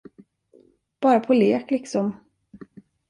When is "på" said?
1.19-1.33